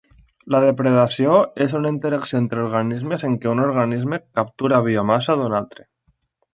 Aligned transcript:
La 0.53 0.61
depredació 0.61 1.35
és 1.65 1.75
una 1.81 1.91
interacció 1.97 2.41
entre 2.45 2.65
organismes 2.69 3.29
en 3.31 3.39
què 3.45 3.55
un 3.55 3.65
organisme 3.69 4.23
captura 4.41 4.85
biomassa 4.91 5.41
d'un 5.43 5.59
altre. 5.65 5.91